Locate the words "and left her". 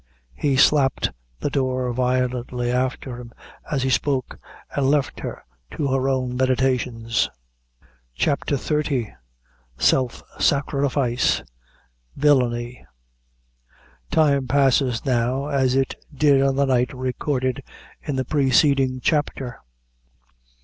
4.75-5.43